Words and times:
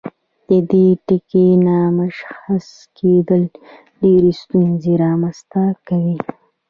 د 0.47 0.49
دې 0.71 0.87
ټکي 1.07 1.47
نامشخص 1.67 2.65
کیدل 2.97 3.43
ډیرې 4.01 4.31
ستونزې 4.41 4.93
رامنځته 5.03 5.63
کوي. 5.87 6.17